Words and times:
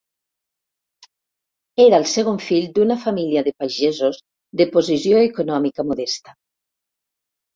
Era 1.85 1.97
el 1.97 2.05
segon 2.11 2.39
fill 2.45 2.63
d'una 2.77 2.97
família 3.03 3.43
de 3.47 3.53
pagesos 3.63 4.17
de 4.61 4.67
posició 4.77 5.21
econòmica 5.27 5.85
modesta. 5.91 6.37